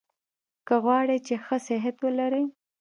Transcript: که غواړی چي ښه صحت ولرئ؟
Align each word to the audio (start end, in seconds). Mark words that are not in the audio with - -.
که 0.67 0.75
غواړی 0.83 1.17
چي 1.25 1.35
ښه 1.45 1.57
صحت 1.67 1.95
ولرئ؟ 2.01 2.45